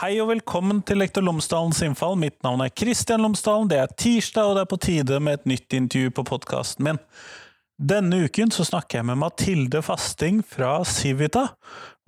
[0.00, 2.14] Hei og velkommen til Lektor Lomsdalens innfall.
[2.16, 3.66] Mitt navn er Kristian Lomsdalen.
[3.68, 7.00] Det er tirsdag, og det er på tide med et nytt intervju på podkasten min.
[7.76, 11.42] Denne uken så snakker jeg med Mathilde Fasting fra Civita,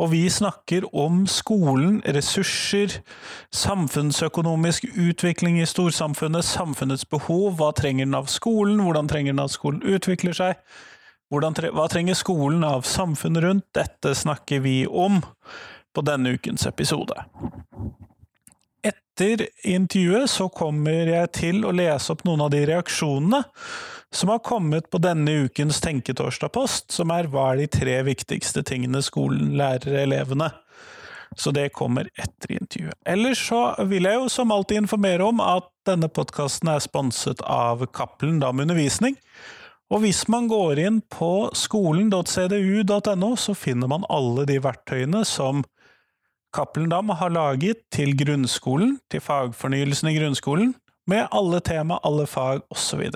[0.00, 2.96] og vi snakker om skolen, ressurser,
[3.52, 9.52] samfunnsøkonomisk utvikling i storsamfunnet, samfunnets behov, hva trenger den av skolen, hvordan trenger den at
[9.52, 10.64] skolen utvikler seg,
[11.60, 13.68] tre hva trenger skolen av samfunnet rundt?
[13.76, 15.20] Dette snakker vi om
[15.94, 17.16] på denne ukens episode.
[18.82, 23.42] Etter intervjuet så kommer jeg til å lese opp noen av de reaksjonene
[24.12, 29.00] som har kommet på denne ukens Tenketorsdag-post, som er hva er de tre viktigste tingene
[29.04, 30.50] skolen lærer elevene.
[31.36, 32.98] Så det kommer etter intervjuet.
[33.08, 37.86] Ellers så vil jeg jo som alltid informere om at denne podkasten er sponset av
[37.96, 39.16] Cappelen Dam Undervisning.
[39.92, 45.64] Og hvis man går inn på skolen.cdu.no, så finner man alle de verktøyene som
[46.52, 50.74] Cappelen Dam har laget til grunnskolen, til fagfornyelsen i grunnskolen,
[51.06, 53.08] med alle tema, alle fag osv.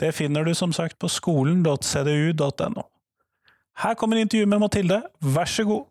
[0.00, 2.82] Det finner du som sagt på skolen.cdu.no.
[3.82, 5.84] Her kommer intervjuet med Mathilde, vær så god!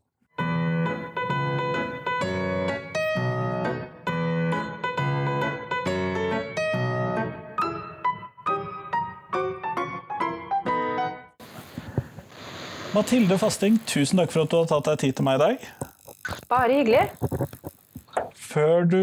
[12.93, 15.88] Mathilde Fasting, tusen takk for at du har tatt deg tid til meg i dag.
[16.49, 17.05] Bare hyggelig.
[18.33, 19.01] Før, du,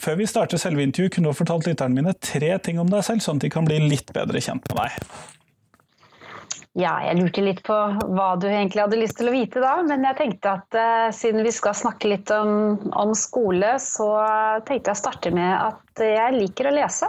[0.00, 3.24] før vi starter selve intervjuet, kunne du fortalt lytterne mine tre ting om deg selv,
[3.24, 5.10] sånn at de kan bli litt bedre kjent med deg.
[6.76, 10.04] Ja, jeg lurte litt på hva du egentlig hadde lyst til å vite da, men
[10.04, 14.10] jeg tenkte at uh, siden vi skal snakke litt om, om skole, så
[14.68, 17.08] tenkte jeg å starte med at jeg liker å lese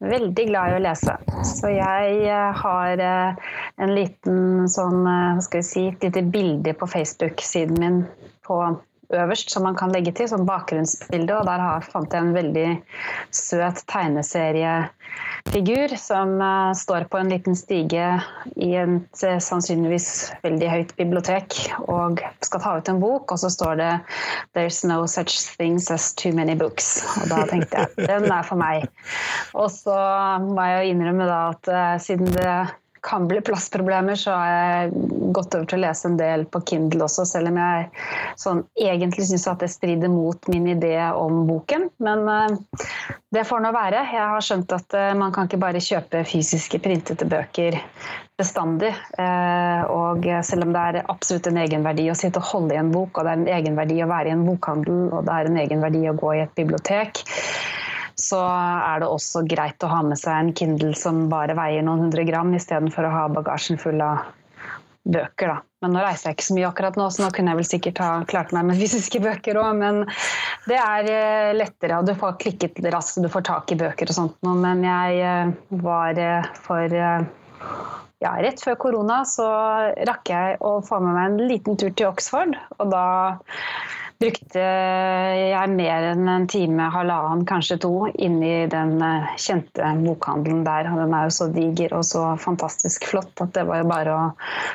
[0.00, 1.16] veldig glad i å lese.
[1.46, 3.50] Så jeg eh, har eh,
[3.82, 8.00] en liten sånn, eh, hva skal vi si, et lite bilde på Facebook-siden min
[8.46, 8.62] på
[9.10, 11.36] øverst som man kan legge til, som bakgrunnsbilde.
[11.36, 12.68] Og der fant jeg en veldig
[13.34, 13.84] søt
[15.44, 18.22] tegneseriefigur som uh, står på en liten stige
[18.56, 21.54] i et uh, sannsynligvis veldig høyt bibliotek
[21.88, 24.00] og skal ta ut en bok, og så står det
[24.54, 27.02] 'There's no such things as too many books'.
[27.22, 28.88] Og da tenkte jeg den er for meg.
[29.54, 29.96] Og så
[30.40, 32.66] må jeg jo innrømme da at uh, siden det
[33.02, 34.92] kan bli plassproblemer, så har jeg
[35.34, 37.86] gått over til å lese en del på Kindle også, selv om jeg
[38.40, 41.88] sånn, egentlig syns at det strider mot min idé om boken.
[42.02, 42.86] Men uh,
[43.34, 44.04] det får nå være.
[44.12, 47.80] Jeg har skjønt at uh, man kan ikke bare kjøpe fysiske, printete bøker
[48.40, 48.92] bestandig.
[49.18, 52.92] Uh, og selv om det er absolutt en egenverdi å sitte og holde i en
[52.94, 55.60] bok, og det er en egenverdi å være i en bokhandel, og det er en
[55.64, 57.24] egenverdi å gå i et bibliotek,
[58.20, 62.06] så er det også greit å ha med seg en Kindle som bare veier noen
[62.06, 64.28] hundre gram, istedenfor å ha bagasjen full av
[65.08, 65.54] bøker.
[65.54, 65.58] Da.
[65.80, 68.02] Men nå reiser jeg ikke så mye akkurat nå, så nå kunne jeg vel sikkert
[68.04, 69.70] ha klart meg med fysiske bøker òg.
[69.80, 70.02] Men
[70.68, 74.12] det er eh, lettere, og du får klikket raskt, og du får tak i bøker
[74.12, 74.58] og sånt noe.
[74.60, 76.98] Men jeg eh, var eh, for
[78.20, 79.46] ja, rett før korona så
[80.08, 83.06] rakk jeg å få med meg en liten tur til Oxford, og da
[84.20, 90.90] brukte jeg mer enn en time, halvannen, kanskje to, inni den eh, kjente bokhandelen der.
[90.92, 94.26] Den er jo så diger og så fantastisk flott at det var jo bare å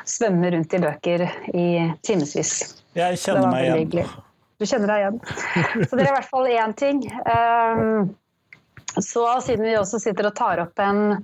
[0.10, 1.68] svømme rundt i bøker i
[2.06, 2.56] timevis.
[2.98, 4.16] Jeg kjenner meg igjen.
[4.56, 5.18] Du kjenner deg igjen.
[5.90, 7.02] Så det er i hvert fall én ting.
[7.28, 8.06] Ehm,
[9.04, 11.20] så siden vi også sitter og tar opp en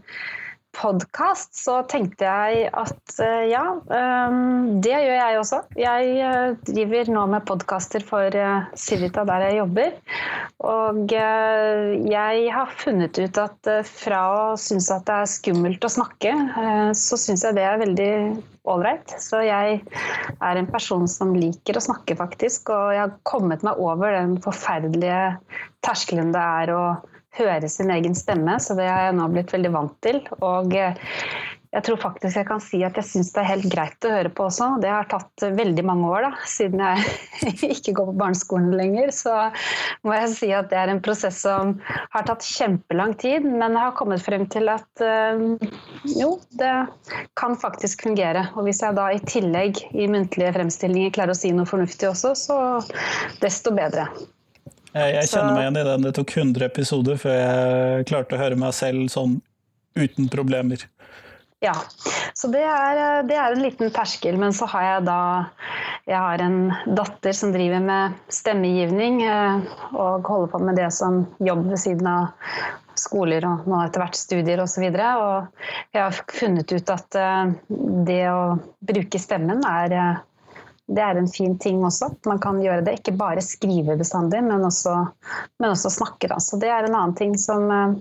[0.75, 5.59] podkast, så tenkte jeg at eh, ja, ehm, det gjør jeg også.
[5.79, 9.93] Jeg eh, driver nå med podkaster for eh, Civita der jeg jobber.
[10.71, 16.33] Og jeg har funnet ut at fra å synes at det er skummelt å snakke,
[16.97, 18.11] så syns jeg det er veldig
[18.69, 19.15] ålreit.
[19.17, 22.69] Så jeg er en person som liker å snakke, faktisk.
[22.69, 25.39] Og jeg har kommet meg over den forferdelige
[25.81, 26.83] terskelen det er å
[27.39, 30.22] høre sin egen stemme, så det har jeg nå blitt veldig vant til.
[30.41, 30.99] Og eh,
[31.72, 34.31] jeg tror faktisk jeg kan si at jeg syns det er helt greit å høre
[34.35, 34.66] på også.
[34.83, 39.13] Det har tatt veldig mange år, da, siden jeg ikke går på barneskolen lenger.
[39.16, 39.35] Så
[40.03, 43.85] må jeg si at det er en prosess som har tatt kjempelang tid, men jeg
[43.85, 45.55] har kommet frem til at øh,
[46.11, 46.73] jo, det
[47.39, 48.49] kan faktisk fungere.
[48.57, 52.35] Og hvis jeg da i tillegg i muntlige fremstillinger klarer å si noe fornuftig også,
[52.35, 52.61] så
[53.39, 54.09] desto bedre.
[54.91, 56.08] Jeg, jeg kjenner meg igjen i den.
[56.08, 59.38] Det tok 100 episoder før jeg klarte å høre meg selv sånn
[59.99, 60.84] uten problemer.
[61.61, 61.76] Ja,
[62.34, 64.38] så det er, det er, en liten terskel.
[64.41, 65.22] Men så har jeg da
[66.09, 71.22] Jeg har en datter som driver med stemmegivning eh, og holder på med det som
[71.37, 72.32] jobb ved siden av
[72.97, 74.87] skoler og nå etter hvert studier osv.
[74.90, 77.53] Og, så og jeg har funnet ut at eh,
[78.09, 78.41] det å
[78.90, 80.26] bruke stemmen er eh,
[80.91, 82.11] Det er en fin ting også.
[82.11, 82.99] at Man kan gjøre det.
[82.99, 84.96] Ikke bare skrive bestandig, men også,
[85.59, 86.29] men også snakke.
[86.32, 86.40] Da.
[86.43, 87.97] Så det er en annen ting som eh,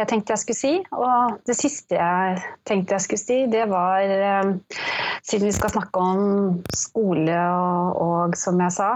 [0.00, 0.74] jeg tenkte jeg skulle si.
[0.92, 4.54] Og det siste jeg tenkte jeg skulle si, det var eh,
[5.24, 6.18] Siden vi skal snakke om
[6.76, 8.90] skole og, og som jeg sa,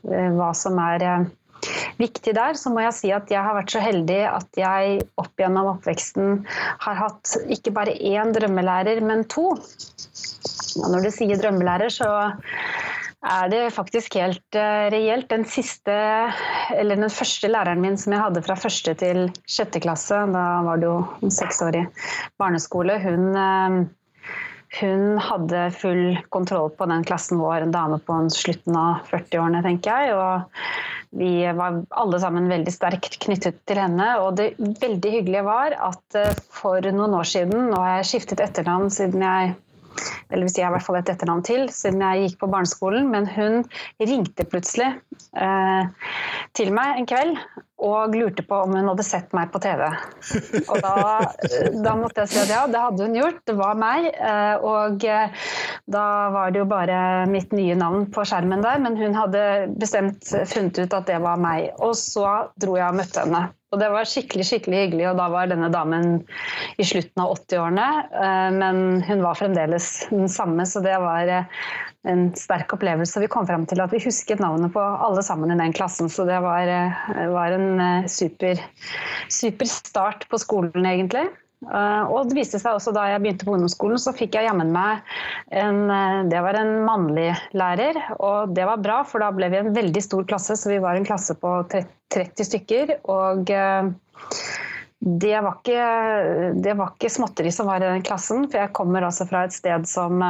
[0.00, 1.02] hva som er
[2.00, 5.32] viktig der, så må jeg si at jeg har vært så heldig at jeg opp
[5.40, 6.42] gjennom oppveksten
[6.84, 9.52] har hatt ikke bare én drømmelærer, men to.
[10.82, 12.10] Og når du sier drømmelærer, så
[13.24, 15.28] er det faktisk helt uh, reelt.
[15.30, 15.96] Den siste,
[16.76, 20.80] eller den første læreren min som jeg hadde fra første til sjette klasse, da var
[20.80, 21.86] det jo seksårig
[22.40, 23.84] barneskole, hun uh,
[24.80, 30.06] hun hadde full kontroll på den klassen vår, en dame på slutten av 40-årene, tenker
[30.06, 30.16] jeg.
[30.18, 34.08] Og vi var alle sammen veldig sterkt knyttet til henne.
[34.24, 38.42] Og det veldig hyggelige var at eh, for noen år siden, nå har jeg skiftet
[38.42, 39.54] etternavn siden jeg
[40.30, 43.10] eller hvis jeg i hvert fall et etternavn til, siden jeg gikk på barneskolen.
[43.12, 43.62] Men hun
[44.02, 44.90] ringte plutselig
[45.38, 46.10] eh,
[46.56, 47.38] til meg en kveld
[47.84, 49.82] og lurte på om hun hadde sett meg på TV.
[50.70, 50.94] Og da,
[51.84, 53.42] da, måtte jeg si at ja, det hadde hun gjort.
[53.48, 54.08] Det var meg.
[54.14, 55.50] Eh, og eh,
[55.90, 57.00] da var det jo bare
[57.30, 59.44] mitt nye navn på skjermen der, men hun hadde
[59.80, 61.72] bestemt funnet ut at det var meg.
[61.84, 63.46] Og så dro jeg og møtte henne.
[63.74, 66.20] Og det var skikkelig skikkelig hyggelig, og da var denne damen
[66.78, 67.88] i slutten av 80-årene.
[68.22, 71.48] Eh, men hun var fremdeles den samme, så det var eh,
[72.06, 73.22] en sterk opplevelse.
[73.24, 76.26] Vi kom frem til at vi husket navnet på alle sammen i den klassen, så
[76.28, 78.62] det var, eh, var en super,
[79.32, 81.26] super start på skolen, egentlig.
[81.64, 84.72] Eh, og det viste seg også da jeg begynte på ungdomsskolen, så fikk jeg jammen
[84.74, 85.04] meg
[85.54, 89.62] en eh, Det var en mannlig lærer, og det var bra, for da ble vi
[89.62, 92.96] en veldig stor klasse, så vi var en klasse på 30 stykker.
[93.12, 93.92] Og eh,
[95.04, 95.88] det var ikke,
[96.64, 99.56] det var ikke småtteri som var i den klassen, for jeg kommer altså fra et
[99.56, 100.22] sted som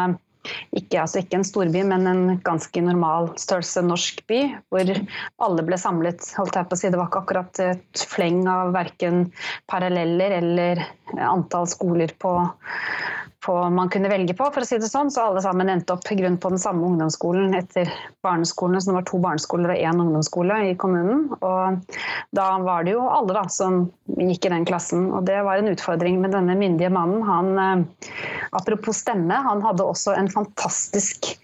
[0.77, 4.41] ikke, altså ikke, en storby, men en ganske normal størrelse norsk by,
[4.73, 4.93] hvor
[5.47, 6.27] alle ble samlet.
[6.39, 6.91] holdt jeg på å si.
[6.93, 9.29] Det var ikke akkurat et fleng av verken
[9.71, 10.85] paralleller eller
[11.25, 12.37] antall skoler på,
[13.45, 15.11] på, man kunne velge på, for å si det sånn.
[15.13, 17.91] Så alle sammen endte opp grunn på den samme ungdomsskolen etter
[18.25, 18.81] barneskolen.
[18.81, 21.27] Så det var to barneskoler og én ungdomsskole i kommunen.
[21.45, 21.99] Og
[22.37, 23.85] da var det jo alle da, som
[24.17, 25.11] gikk i den klassen.
[25.13, 27.25] Og det var en utfordring med denne myndige mannen.
[27.29, 28.09] Han, eh,
[28.57, 31.35] apropos stemme, han hadde også en fantastisk,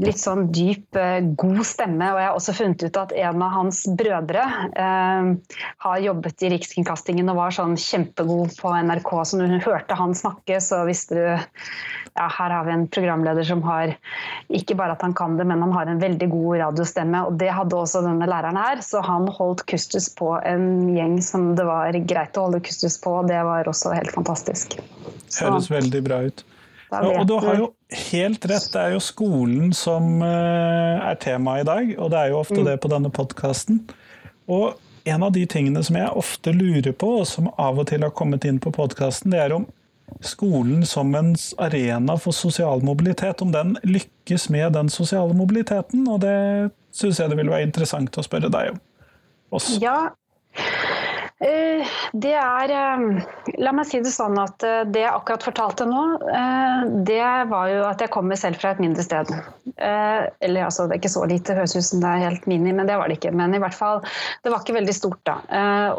[0.00, 2.12] litt sånn dyp, eh, god stemme.
[2.14, 5.30] Og jeg har også funnet ut at en av hans brødre eh,
[5.84, 9.12] har jobbet i Rikskringkastingen og var sånn kjempegod på NRK.
[9.28, 11.33] Så når hun hørte han snakke, så visste du
[12.14, 13.94] ja, her har vi en programleder som har
[14.54, 17.24] ikke bare at han kan det, men han har en veldig god radiostemme.
[17.26, 21.52] Og det hadde også denne læreren her, så han holdt kustus på en gjeng som
[21.58, 23.16] det var greit å holde kustus på.
[23.28, 24.78] Det var også helt fantastisk.
[25.26, 26.46] Så, Høres veldig bra ut.
[26.94, 27.68] Og du har jo
[28.12, 32.30] helt rett, det er jo skolen som eh, er temaet i dag, og det er
[32.30, 32.66] jo ofte mm.
[32.68, 33.80] det på denne podkasten.
[34.46, 38.04] Og en av de tingene som jeg ofte lurer på, og som av og til
[38.06, 39.66] har kommet inn på podkasten, det er om
[40.24, 46.08] skolen som en arena for sosial mobilitet, om den lykkes med den sosiale mobiliteten.
[46.08, 46.36] Og det
[46.94, 48.82] syns jeg det vil være interessant å spørre deg om.
[49.54, 49.78] Også.
[49.82, 50.10] Ja,
[51.44, 53.02] det er eh,
[53.60, 56.02] La meg si det sånn at eh, det jeg akkurat fortalte nå,
[57.06, 57.20] det
[57.50, 59.28] var jo at jeg kommer selv fra et mindre sted.
[59.76, 62.72] Eller altså, det er ikke så lite, det høres ut som det er helt mini,
[62.72, 63.32] men det var det ikke.
[63.36, 64.02] Men i hvert fall,
[64.44, 65.36] det var ikke veldig stort da.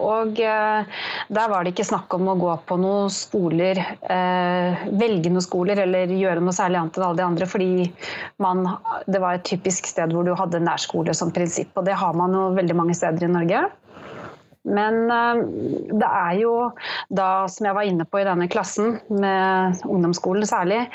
[0.01, 5.83] Og der var det ikke snakk om å gå på noen skoler, velge noen skoler
[5.85, 7.71] eller gjøre noe særlig annet enn alle de andre, fordi
[8.43, 8.65] man,
[9.11, 11.73] det var et typisk sted hvor du hadde nærskole som prinsipp.
[11.75, 13.65] Og det har man jo veldig mange steder i Norge.
[14.65, 15.41] Men eh,
[15.93, 16.53] det er jo
[17.13, 20.86] da, som jeg var inne på i denne klassen, med ungdomsskolen særlig,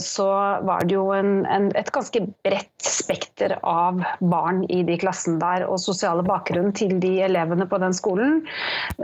[0.00, 0.28] så
[0.66, 5.66] var det jo en, en, et ganske bredt spekter av barn i de klassene der.
[5.68, 8.40] Og sosiale bakgrunn til de elevene på den skolen,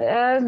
[0.00, 0.38] eh,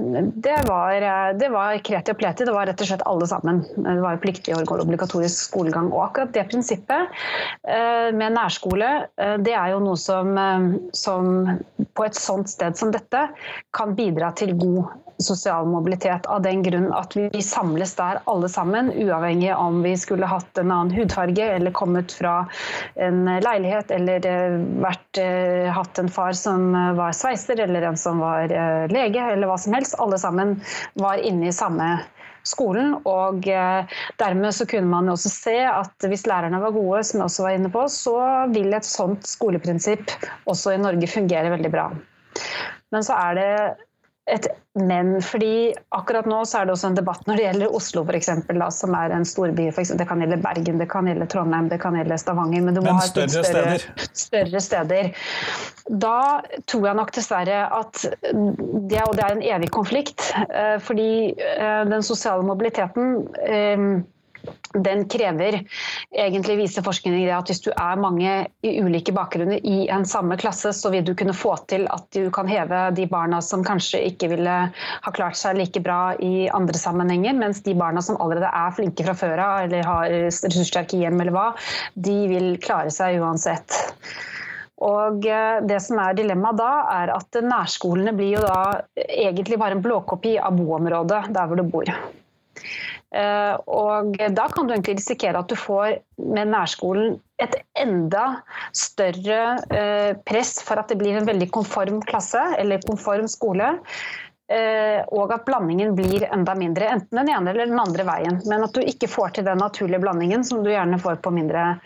[0.47, 1.07] det var,
[1.38, 2.47] det var kreti og pleti.
[2.49, 3.62] Det var rett og slett alle sammen.
[3.76, 5.90] Det var jo pliktig obligatorisk skolegang.
[5.92, 7.21] Og akkurat det prinsippet
[7.69, 8.90] eh, med nærskole,
[9.45, 10.35] det er jo noe som,
[10.97, 11.30] som
[11.97, 13.26] på et sånt sted som dette
[13.76, 18.90] kan bidra til god sosial mobilitet av den grunn at vi samles der alle sammen,
[18.92, 22.44] uavhengig om vi skulle hatt en annen hudfarge eller kommet fra
[23.00, 27.98] en leilighet eller eh, vært, eh, hatt en far som eh, var sveiser eller en
[28.00, 28.50] som var
[28.90, 29.98] lege eller hva som helst.
[30.00, 30.58] Alle sammen
[31.00, 31.92] var inne i samme
[32.46, 32.94] skolen.
[33.04, 37.44] Og dermed så kunne man også se at hvis lærerne var gode, som jeg også
[37.44, 38.16] var inne på, så
[38.54, 40.16] vil et sånt skoleprinsipp
[40.50, 41.90] også i Norge fungere veldig bra.
[42.90, 43.52] Men så er det
[44.30, 44.46] et
[44.78, 45.22] men.
[45.22, 48.28] fordi akkurat nå så er det også en debatt når det gjelder Oslo f.eks.,
[48.76, 49.66] som er en storby.
[49.75, 52.62] For eksempel, det kan gjelde Bergen, det kan gjelde Trondheim, det kan gjelde Stavanger.
[52.62, 54.14] Men du må men ha større, større, steder.
[54.22, 55.10] større steder.
[56.06, 56.20] Da
[56.70, 60.30] tror jeg nok dessverre at det, og det er en evig konflikt.
[60.46, 63.87] eh, Fordi eh, den sosiale mobiliteten eh,
[64.75, 65.56] den krever
[66.14, 68.35] egentlig viser forskning at hvis du er mange
[68.66, 72.30] i ulike bakgrunner i en samme klasse, så vil du kunne få til at du
[72.35, 76.78] kan heve de barna som kanskje ikke ville ha klart seg like bra i andre
[76.78, 81.20] sammenhenger, mens de barna som allerede er flinke fra før av eller har ressurssterke hjem
[81.25, 81.49] eller hva,
[81.94, 83.75] de vil klare seg uansett.
[84.80, 86.70] Og eh, det som er Dilemmaet da,
[87.02, 91.66] er at nærskolene blir jo da egentlig bare en blåkopi av boområdet der hvor du
[91.68, 91.90] bor.
[93.11, 98.43] Uh, og da kan du egentlig risikere at du får med nærskolen et enda
[98.76, 103.73] større uh, press for at det blir en veldig konform klasse eller konform skole.
[104.50, 108.40] Uh, og at blandingen blir enda mindre, enten den ene eller den andre veien.
[108.50, 111.76] Men at du ikke får til den naturlige blandingen som du gjerne får på mindre,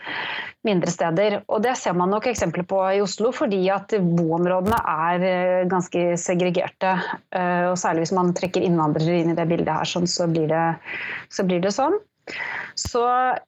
[0.67, 1.39] mindre steder.
[1.47, 6.95] Og det ser man nok eksempler på i Oslo, fordi at boområdene er ganske segregerte.
[7.69, 10.65] Og særlig hvis man trekker innvandrere inn i det bildet her, sånn, så, blir det,
[11.33, 11.97] så blir det sånn.
[12.75, 13.01] Så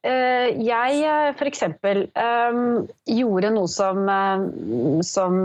[0.06, 1.00] eh, jeg
[1.34, 1.62] f.eks.
[1.66, 2.58] Eh,
[3.18, 4.44] gjorde noe som, eh,
[5.04, 5.40] som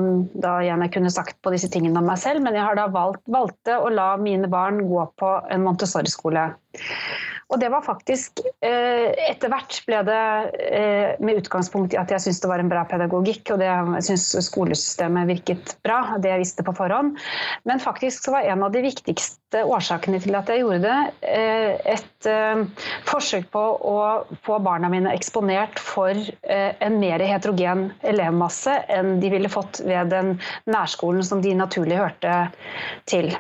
[0.46, 2.88] da igjen jeg kunne sagt på disse tingene om meg selv, men jeg har da
[2.94, 6.48] valgt, valgte å la mine barn gå på en Montessori-skole.
[7.52, 12.50] Og det var faktisk Etter hvert ble det med utgangspunkt i at jeg syntes det
[12.52, 13.70] var en bra pedagogikk, og det,
[14.08, 17.18] syns skolesystemet virket bra, det jeg visste på forhånd.
[17.68, 20.98] Men faktisk så var en av de viktigste årsakene til at jeg gjorde det,
[21.94, 22.30] et
[23.10, 23.98] forsøk på å
[24.46, 30.38] få barna mine eksponert for en mer heterogen elevmasse enn de ville fått ved den
[30.70, 32.38] nærskolen som de naturlig hørte
[33.10, 33.34] til.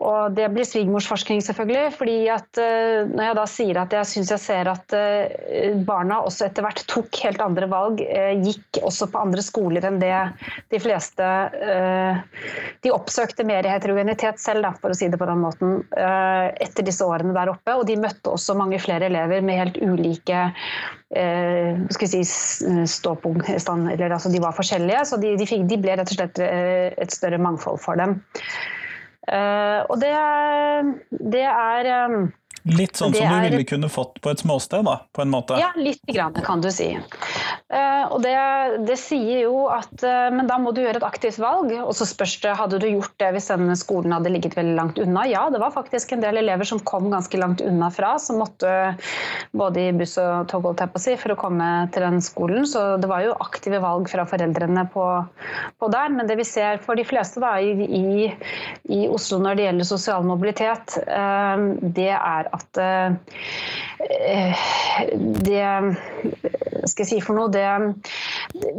[0.00, 1.92] Og det blir svigermorsforskning, selvfølgelig.
[1.98, 6.22] fordi at uh, Når jeg da sier at jeg syns jeg ser at uh, barna
[6.24, 10.14] også etter hvert tok helt andre valg, uh, gikk også på andre skoler enn det
[10.72, 11.26] de fleste
[12.80, 17.04] De oppsøkte mer heterogenitet selv, da, for å si det på den måten, etter disse
[17.04, 17.74] årene der oppe.
[17.76, 20.46] Og de møtte også mange flere elever med helt ulike
[21.10, 22.22] skal vi si,
[22.88, 26.40] ståpunkt, eller altså De var forskjellige, så de, de, fikk, de ble rett og slett
[26.40, 28.20] et større mangfold for dem.
[29.28, 30.12] Uh, og det,
[31.32, 32.32] det er um,
[32.68, 35.56] Litt sånn som er, du ville kunne fått på et småsted, da, på en måte?
[35.56, 36.90] Ja, litt grann, kan du si.
[37.70, 38.34] Uh, og det,
[38.88, 41.72] det, sier jo at uh, Men da må du gjøre et aktivt valg.
[41.80, 45.00] Og så spørs det hadde du gjort det hvis denne skolen hadde ligget veldig langt
[45.00, 45.24] unna.
[45.30, 48.74] Ja, det var faktisk en del elever som kom ganske langt unna fra, som måtte
[49.56, 52.68] både i buss og tog på si, for å komme til den skolen.
[52.68, 55.06] Så det var jo aktive valg fra foreldrene på,
[55.80, 56.12] på der.
[56.12, 58.28] Men det vi ser for de fleste da, i, i,
[58.92, 63.14] i Oslo når det gjelder sosial mobilitet, uh, det er at uh,
[65.46, 65.64] det
[66.88, 67.64] skal jeg si for noe, det,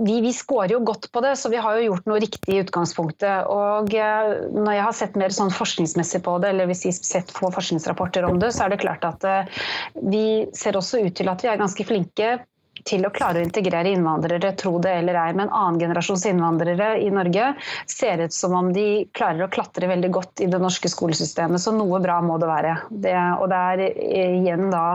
[0.02, 2.62] vi, vi scorer jo godt på det, så vi har jo gjort noe riktig i
[2.64, 3.50] utgangspunktet.
[3.52, 7.34] Og uh, når jeg har sett mer sånn forskningsmessig på det, eller hvis vi sett
[7.36, 9.66] få forskningsrapporter om det, så er det klart at uh,
[10.02, 12.40] vi ser også ut til at vi er ganske flinke
[12.88, 15.34] til å klare å integrere innvandrere, tro det eller ei.
[15.38, 17.54] Men annengenerasjons innvandrere i Norge
[17.90, 21.74] ser ut som om de klarer å klatre veldig godt i det norske skolesystemet, så
[21.76, 22.76] noe bra må det være.
[22.90, 23.84] Det, og det er
[24.42, 24.86] igjen da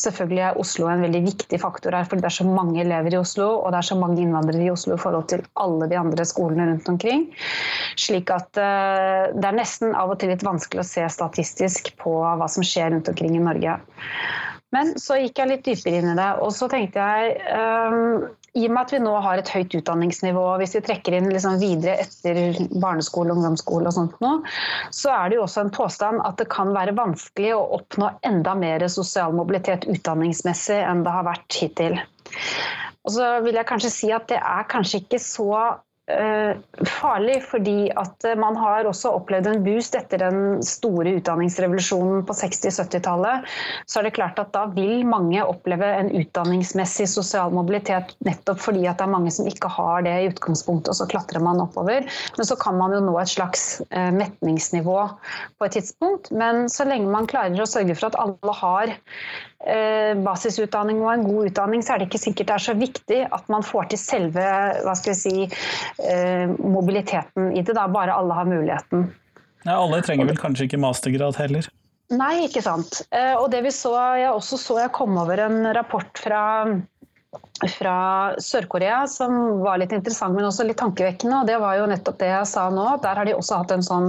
[0.00, 3.20] selvfølgelig er Oslo en veldig viktig faktor her, fordi det er så mange elever i
[3.20, 6.26] Oslo, og det er så mange innvandrere i Oslo i forhold til alle de andre
[6.28, 7.28] skolene rundt omkring.
[8.00, 12.16] Slik at uh, det er nesten av og til litt vanskelig å se statistisk på
[12.24, 13.78] hva som skjer rundt omkring i Norge.
[14.74, 18.66] Men så gikk jeg litt dypere inn i det, og så tenkte jeg um, i
[18.68, 21.96] og med at vi nå har et høyt utdanningsnivå, hvis vi trekker inn liksom videre
[22.04, 24.32] etter barneskole, ungdomsskole og sånt nå,
[24.94, 28.54] så er det jo også en påstand at det kan være vanskelig å oppnå enda
[28.58, 31.98] mer sosial mobilitet utdanningsmessig enn det har vært hittil.
[33.04, 35.50] Og så vil jeg kanskje si at det er kanskje ikke så
[36.04, 43.46] farlig, fordi at man har også opplevd en boost etter den store utdanningsrevolusjonen på 60-70-tallet.
[43.88, 48.84] Så er det klart at da vil mange oppleve en utdanningsmessig sosial mobilitet nettopp fordi
[48.90, 52.04] at det er mange som ikke har det i utgangspunktet, og så klatrer man oppover.
[52.36, 54.98] Men så kan man jo nå et slags uh, metningsnivå
[55.56, 56.30] på et tidspunkt.
[56.36, 58.96] Men så lenge man klarer å sørge for at alle har
[60.24, 63.46] basisutdanning og en god utdanning, så er det ikke sikkert det er så viktig at
[63.52, 64.48] man får til selve
[65.16, 65.46] si,
[66.04, 69.08] eh, mobiliteten i det, da, bare alle har muligheten.
[69.64, 71.70] Ja, alle trenger vel kanskje ikke mastergrad heller?
[72.12, 73.00] Nei, ikke sant.
[73.14, 76.42] Eh, og det vi så, jeg også så jeg kom over en rapport fra
[77.70, 81.36] fra Sør-Korea som var litt interessant, men også litt tankevekkende.
[81.40, 82.86] og Det var jo nettopp det jeg sa nå.
[83.04, 84.08] Der har de også hatt en sånn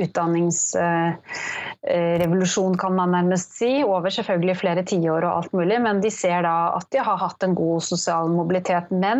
[0.00, 3.72] utdanningsrevolusjon, kan man nærmest si.
[3.84, 5.78] Over selvfølgelig flere tiår og alt mulig.
[5.82, 8.86] Men de ser da at de har hatt en god sosial mobilitet.
[8.90, 9.18] Men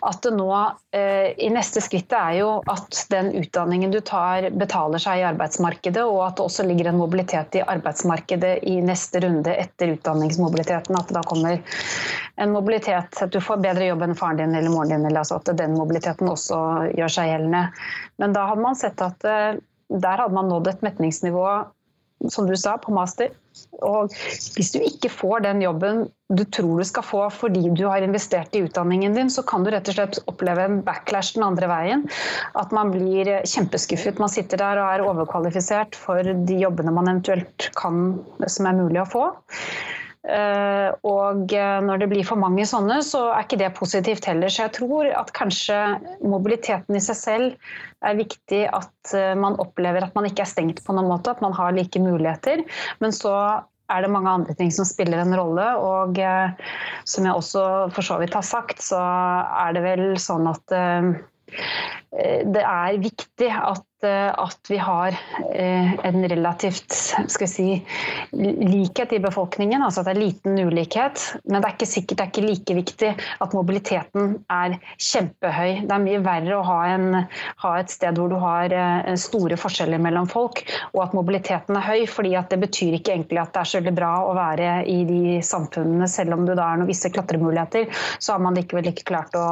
[0.00, 0.52] at det nå
[0.96, 6.02] eh, i neste skrittet er jo at den utdanningen du tar, betaler seg i arbeidsmarkedet,
[6.02, 10.96] og at det også ligger en mobilitet i arbeidsmarkedet i neste runde etter utdanningsmobiliteten.
[10.96, 11.54] At det da kommer
[12.40, 15.38] en mobilitet at du får bedre jobb enn faren din eller moren din, eller altså
[15.38, 16.58] at den mobiliteten også
[16.96, 17.66] gjør seg gjeldende.
[18.22, 19.60] Men da hadde man sett at eh,
[19.92, 21.46] der hadde man nådd et metningsnivå,
[22.30, 23.32] som du sa, på master.
[23.84, 24.12] Og
[24.56, 28.54] hvis du ikke får den jobben du tror du skal få fordi du har investert
[28.56, 32.06] i utdanningen din, så kan du rett og slett oppleve en backlash den andre veien.
[32.58, 34.20] At man blir kjempeskuffet.
[34.22, 39.02] Man sitter der og er overkvalifisert for de jobbene man eventuelt kan, som er mulig
[39.02, 39.26] å få.
[40.22, 44.52] Eh, og eh, når det blir for mange sånne, så er ikke det positivt heller.
[44.52, 45.78] Så jeg tror at kanskje
[46.22, 47.72] mobiliteten i seg selv
[48.06, 51.42] er viktig at eh, man opplever at man ikke er stengt på noen måte, at
[51.42, 52.62] man har like muligheter.
[53.02, 53.34] Men så
[53.92, 55.66] er det mange andre ting som spiller en rolle.
[55.82, 56.16] Og
[57.04, 62.62] som jeg også for så vidt har sagt, så er det vel sånn at det
[62.62, 65.14] er viktig at at vi har
[65.54, 66.92] eh, en relativt
[67.48, 67.82] si,
[68.32, 71.22] likhet i befolkningen, altså at det er liten ulikhet.
[71.44, 73.10] Men det er ikke sikkert det er ikke like viktig
[73.44, 75.84] at mobiliteten er kjempehøy.
[75.86, 77.20] Det er mye verre å ha, en,
[77.64, 81.86] ha et sted hvor du har eh, store forskjeller mellom folk, og at mobiliteten er
[81.86, 82.06] høy.
[82.10, 85.38] fordi det betyr ikke egentlig at det er så veldig bra å være i de
[85.44, 86.08] samfunnene.
[86.10, 89.46] Selv om du da har noen visse klatremuligheter, så har man likevel ikke klart å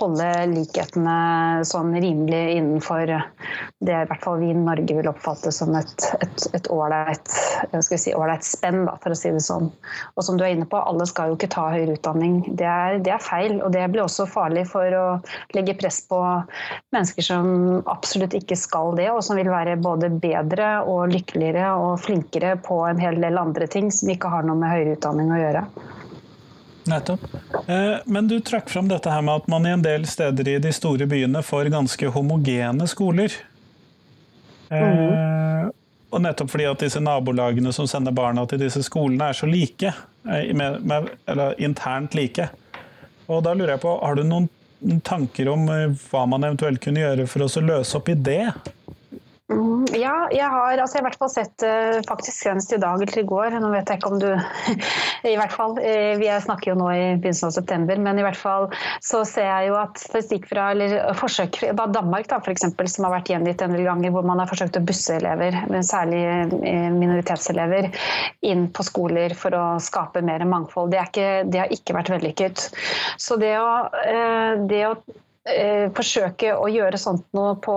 [0.00, 3.14] holde likhetene sånn rimelig innenfor
[3.84, 7.34] det i hvert fall vi i Norge vil oppfatte som et ålreit
[7.84, 8.12] si,
[8.48, 9.70] spenn, da, for å si det sånn.
[10.14, 12.40] Og som du er inne på, alle skal jo ikke ta høyere utdanning.
[12.58, 15.06] Det er, det er, feil, og det blir også farlig for å
[15.56, 16.20] legge press på
[16.94, 22.00] mennesker som absolutt ikke skal det, og som vil være både bedre og lykkeligere og
[22.04, 25.42] flinkere på en hel del andre ting som ikke har noe med høyere utdanning å
[25.42, 25.66] gjøre.
[26.84, 27.20] Nettopp.
[27.66, 30.58] Eh, men du trakk fram dette her med at man i en del steder i
[30.60, 33.32] de store byene får ganske homogene skoler.
[34.74, 35.70] Mm.
[36.14, 39.94] og nettopp fordi at disse nabolagene som sender barna til disse skolene, er så like,
[40.30, 42.48] eh, med, med, eller internt like.
[43.26, 44.48] Og da lurer jeg på, har du noen
[45.04, 48.52] tanker om eh, hva man eventuelt kunne gjøre for å løse opp i det?
[49.52, 52.78] Mm, ja, jeg har, altså jeg har i hvert fall sett uh, faktisk senest i
[52.80, 53.56] dag eller i går.
[53.60, 54.30] Nå vet jeg ikke om du
[55.32, 55.76] I hvert fall.
[55.84, 58.70] Uh, vi snakker jo nå i begynnelsen av september, men i hvert fall
[59.04, 63.04] så ser jeg jo at statistikk fra eller forsøk fra Danmark da, for eksempel, som
[63.04, 66.24] har vært gjengitt en del ganger, hvor man har forsøkt å busse elever, men særlig
[66.24, 67.92] uh, minoritetselever,
[68.48, 70.94] inn på skoler for å skape mer mangfold.
[70.94, 72.70] Det, ikke, det har ikke vært vellykket.
[73.20, 73.68] Så det å,
[74.70, 74.94] det å
[75.92, 77.76] forsøke å gjøre sånt noe på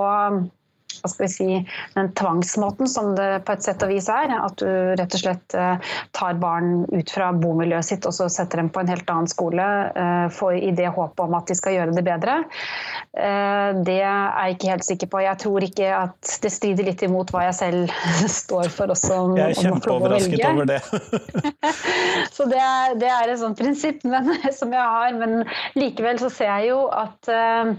[1.01, 1.49] hva skal vi si,
[1.95, 4.33] den tvangsmåten som det på et sett og vis er.
[4.37, 8.61] At du rett og slett eh, tar barn ut fra bomiljøet sitt og så setter
[8.61, 11.77] dem på en helt annen skole eh, for, i det håpet om at de skal
[11.77, 12.39] gjøre det bedre.
[13.17, 15.23] Eh, det er jeg ikke helt sikker på.
[15.25, 17.95] Jeg tror ikke at det strider litt imot hva jeg selv
[18.41, 19.13] står for også.
[19.27, 20.81] Om, jeg er kjempeoverrasket over det.
[22.35, 25.17] så det er, det er, et sånt prinsipp men, som jeg har.
[25.17, 25.43] Men
[25.77, 27.73] likevel så ser jeg jo at uh,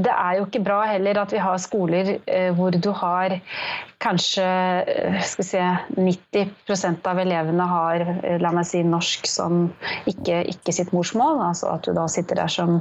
[0.00, 3.38] det er jo ikke bra heller at vi har skoler eh, hvor du har
[4.00, 4.44] kanskje
[4.88, 5.60] eh, skal si,
[5.96, 9.66] 90% av elevene har eh, la meg si, norsk som
[10.08, 11.42] ikke, ikke, sitt morsmål.
[11.50, 12.78] altså At du da sitter der som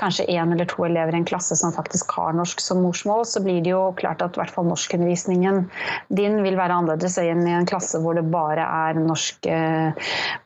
[0.00, 3.42] kanskje én eller to elever i en klasse som faktisk har norsk som morsmål, så
[3.44, 5.66] blir det jo klart at hvert fall norskundervisningen
[6.08, 9.46] din vil være annerledes enn i en klasse hvor det bare er norsk,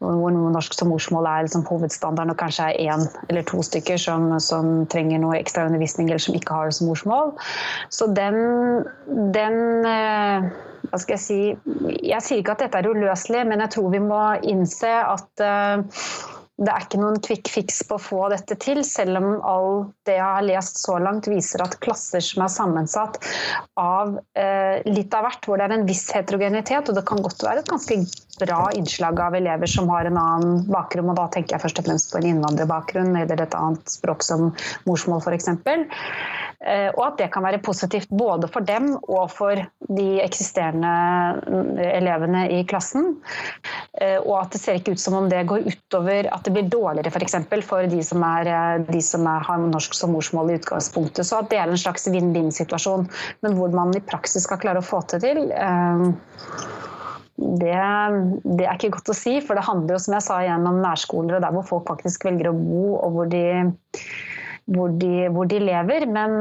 [0.03, 4.29] hvor norsk som morsmål er liksom hovedstandarden, og kanskje er én eller to stykker som,
[4.43, 7.35] som trenger noe ekstra undervisning eller som ikke har det som morsmål.
[7.95, 8.37] Så den,
[9.35, 10.16] den eh,
[10.91, 11.41] hva skal jeg si?
[12.07, 16.03] Jeg sier ikke at dette er uløselig, men jeg tror vi må innse at eh,
[16.57, 19.71] det er ikke noen quick fix på å få dette til, selv om all
[20.09, 23.19] det jeg har lest så langt viser at klasser som er sammensatt
[23.81, 27.45] av eh, litt av hvert, hvor det er en viss heterogenitet, og det kan godt
[27.45, 28.01] være et ganske
[28.41, 31.89] bra innslag av elever som har en annen bakgrunn, og da tenker jeg først og
[31.89, 34.51] fremst på en innvandrerbakgrunn eller et annet språk som
[34.89, 35.51] morsmål f.eks.
[36.65, 39.61] Eh, og at det kan være positivt både for dem og for
[39.93, 40.93] de eksisterende
[41.45, 43.13] mm, elevene i klassen.
[44.01, 46.71] Eh, og at det ser ikke ut som om det går utover at det blir
[46.73, 47.39] dårligere f.eks.
[47.51, 51.29] For, for de som, er, eh, de som er, har norsk som morsmål i utgangspunktet.
[51.29, 53.07] Så at det er en slags vinn-vinn-situasjon.
[53.45, 55.45] Men hvor man i praksis skal klare å få det til
[57.37, 57.75] det,
[58.45, 60.81] det, er ikke godt å si, for det handler jo som jeg sa igjen om
[60.81, 63.45] nærskoler og der hvor folk faktisk velger å bo og hvor de,
[64.73, 66.07] hvor de, hvor de lever.
[66.09, 66.39] Men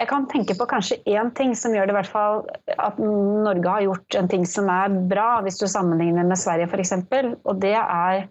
[0.00, 2.40] jeg kan tenke på kanskje én ting som gjør det hvert fall
[2.74, 6.96] at Norge har gjort en ting som er bra, hvis du sammenligner med Sverige f.eks.
[7.44, 8.24] Og det er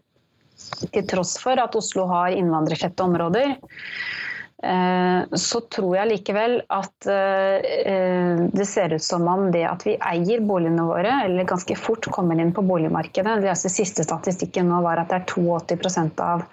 [0.93, 4.32] til tross for at Oslo har innvandrertette områder, eh,
[4.63, 10.43] så tror jeg likevel at eh, det ser ut som om det at vi eier
[10.45, 15.11] boligene våre, eller ganske fort kommer inn på boligmarkedet Det siste statistikken nå var at
[15.11, 16.45] det er 82% av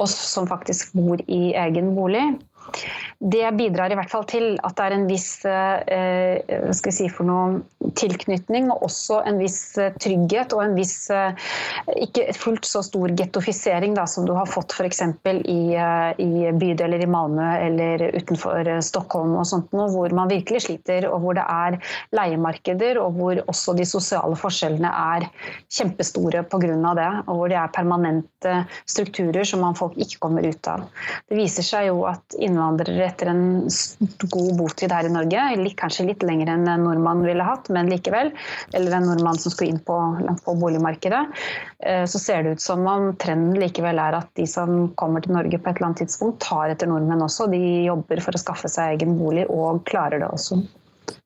[0.00, 2.24] oss som faktisk bor i egen bolig.
[3.20, 7.60] Det bidrar i hvert fall til at det er en viss eh, si noe,
[7.98, 11.36] tilknytning, og også en viss eh, trygghet og en viss eh,
[12.00, 15.02] ikke fullt så stor gettofisering som du har fått f.eks.
[15.50, 15.60] I,
[16.22, 21.20] i bydeler i Malmö eller utenfor Stockholm, og sånt noe, hvor man virkelig sliter, og
[21.24, 21.76] hvor det er
[22.16, 25.28] leiemarkeder, og hvor også de sosiale forskjellene er
[25.68, 26.94] kjempestore pga.
[26.96, 28.56] det, og hvor det er permanente
[28.88, 30.88] strukturer som man folk ikke kommer ut av.
[31.28, 33.68] Det viser seg jo at innvandrere etter en
[34.30, 38.32] god botid her i Norge, kanskje litt lenger enn en nordmann ville hatt, men likevel,
[38.76, 39.96] eller en nordmann som skulle inn på,
[40.44, 41.22] på boligmarkedet,
[41.86, 45.34] eh, så ser det ut som om trenden likevel er at de som kommer til
[45.36, 47.48] Norge på et eller annet tidspunkt, tar etter nordmenn også.
[47.50, 50.60] De jobber for å skaffe seg egen bolig og klarer det også.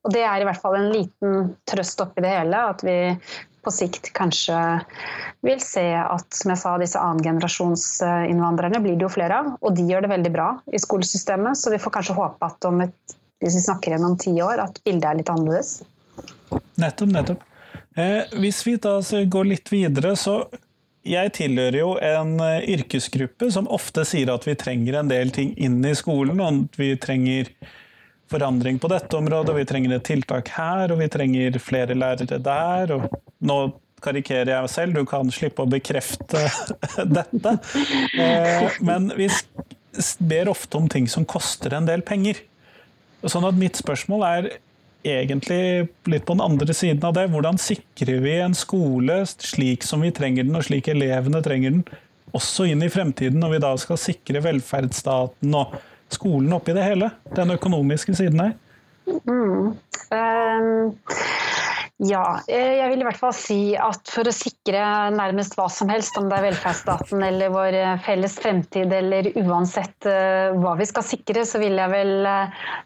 [0.04, 2.96] Og Det er i hvert fall en liten trøst oppi det hele, at vi
[3.64, 4.58] på sikt kanskje
[5.44, 9.50] vil se at som jeg sa, disse annengenerasjonsinnvandrerne blir det jo flere av.
[9.64, 12.84] Og de gjør det veldig bra i skolesystemet, så vi får kanskje håpe at om
[12.86, 15.76] et, hvis vi snakker igjen om ti år, at bildet er litt annerledes.
[16.80, 17.48] Nettopp, nettopp.
[17.94, 20.42] Eh, hvis vi da går litt videre, så
[21.04, 25.52] jeg tilhører jo en eh, yrkesgruppe som ofte sier at vi trenger en del ting
[25.60, 27.52] inn i skolen, og vi trenger
[28.30, 32.40] forandring på dette området, og vi trenger et tiltak her, og vi trenger flere lærere
[32.42, 32.96] der.
[32.96, 33.06] og
[33.44, 33.58] Nå
[34.04, 36.44] karikerer jeg meg selv, du kan slippe å bekrefte
[37.18, 37.56] dette.
[38.20, 39.30] Eh, men vi
[40.18, 42.42] ber ofte om ting som koster en del penger.
[43.24, 44.48] Sånn at mitt spørsmål er
[45.04, 47.28] egentlig litt på den andre siden av det.
[47.32, 51.84] Hvordan sikrer vi en skole slik som vi trenger den, og slik elevene trenger den,
[52.34, 55.76] også inn i fremtiden, når vi da skal sikre velferdsstaten og
[56.12, 57.12] skolen oppi det hele?
[57.36, 58.56] Den økonomiske siden her?
[59.28, 59.74] Mm.
[60.14, 60.94] Um,
[62.02, 64.80] ja, eh, jeg vil i hvert fall si at for å sikre
[65.14, 70.08] nærmest hva som helst, om det er velferdsstaten eller vår eh, felles fremtid eller uansett
[70.10, 72.26] eh, hva vi skal sikre, så vil jeg vel,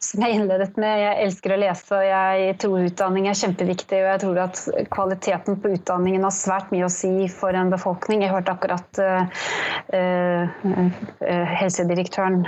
[0.05, 4.03] som jeg innledet med, jeg elsker å lese og jeg tror utdanning er kjempeviktig.
[4.03, 4.61] Og jeg tror at
[4.93, 8.27] kvaliteten på utdanningen har svært mye å si for en befolkning.
[8.27, 9.01] Jeg hørte akkurat
[11.63, 12.43] helsedirektøren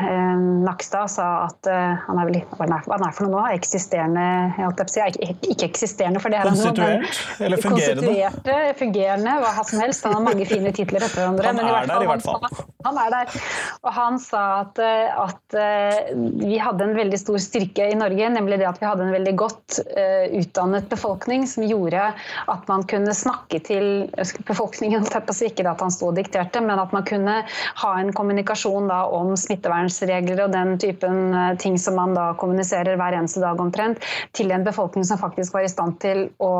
[0.66, 2.84] Nakstad sa at han er vel, hva er
[3.16, 3.48] for noe nå?
[3.56, 4.28] Eksisterende,
[4.60, 7.20] jeg ikke, ikke eksisterende, for det er Konstituert?
[7.40, 8.06] Eller fungerende?
[8.06, 10.06] Konstituerte, fungerende, hva som helst.
[10.06, 11.46] Han har mange fine titler etter hverandre.
[11.50, 12.48] Han er der, i hvert fall.
[12.86, 13.40] Han, er der.
[13.84, 18.60] Og han sa at, at, eh, vi hadde en veldig stor styrke i Norge, nemlig
[18.60, 22.10] det at vi hadde en veldig godt uh, utdannet befolkning som gjorde
[22.50, 24.08] at man kunne snakke til
[24.48, 27.36] befolkningen, ikke at han sto og dikterte, men at man kunne
[27.82, 32.98] ha en kommunikasjon da, om smittevernregler og den typen eh, ting som man da kommuniserer
[33.00, 34.02] hver eneste dag omtrent,
[34.36, 36.52] til en befolkning som faktisk var i stand til å,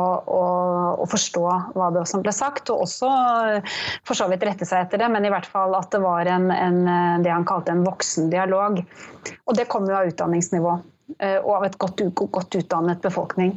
[1.01, 1.43] å, forstå
[1.75, 3.09] hva det som ble sagt, og også
[4.07, 6.49] for så vidt rette seg etter det, men i hvert fall at det var en,
[6.53, 6.81] en,
[7.25, 8.81] det han kalte en voksendialog.
[9.45, 10.75] Og det kom jo av utdanningsnivå
[11.17, 13.55] eh, og av et godt, godt, utdannet befolkning.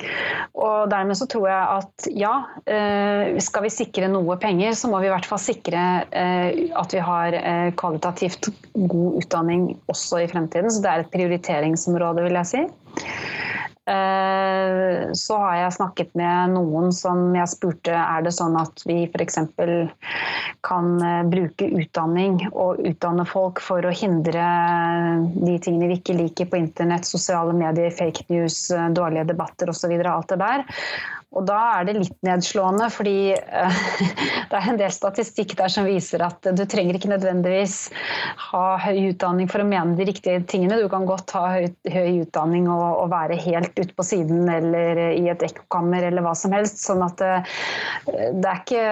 [0.57, 2.35] Og Dermed så tror jeg at ja,
[2.65, 6.97] eh, skal vi sikre noe penger, så må vi i hvert fall sikre eh, at
[6.97, 7.39] vi har
[7.81, 10.73] kvalitativt god utdanning også i fremtiden.
[10.73, 12.67] Så det er et prioriteringsområde, vil jeg si.
[14.65, 19.05] Eh, så har jeg snakket med noen som jeg spurte er det sånn at vi
[19.09, 19.39] f.eks.
[20.67, 24.45] kan eh, bruke utdanning og utdanne folk for å hindre
[25.35, 29.95] de tingene vi ikke liker på internett, sosiale medier, fake news, eh, dårlige debatter osv.
[30.05, 30.67] Alt det der.
[31.35, 33.83] Og da er det litt nedslående, fordi uh,
[34.51, 37.79] det er en del statistikk der som viser at du trenger ikke nødvendigvis
[38.51, 40.79] ha høy utdanning for å mene de riktige tingene.
[40.81, 45.01] Du kan godt ha høy, høy utdanning og, og, være helt ute på siden eller
[45.11, 46.81] i et ekkokammer eller hva som helst.
[46.83, 47.55] Sånn at eh,
[48.35, 48.87] det er ikke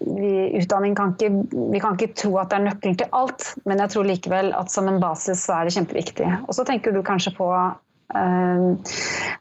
[0.00, 1.30] vi, utdanning kan ikke,
[1.72, 4.72] vi kan ikke tro at det er nøkkelen til alt, men jeg tror likevel at
[4.72, 6.28] som en basis så er det kjempeviktig.
[6.46, 7.48] Og så tenker du kanskje på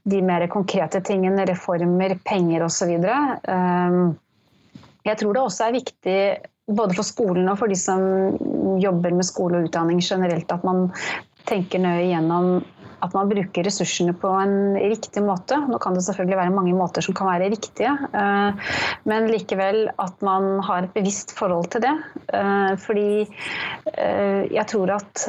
[0.03, 2.95] de mer konkrete tingene, reformer, penger osv.
[3.03, 3.99] Eh,
[5.09, 6.17] jeg tror det også er viktig
[6.69, 8.01] både for skolen og for de som
[8.81, 10.89] jobber med skole og utdanning generelt, at man
[11.49, 12.59] tenker nøye gjennom
[12.99, 15.55] at man bruker ressursene på en riktig måte.
[15.71, 18.73] Nå kan det selvfølgelig være mange måter som kan være riktige, eh,
[19.07, 21.95] men likevel at man har et bevisst forhold til det.
[22.35, 23.09] Eh, fordi
[24.49, 25.23] jeg tror at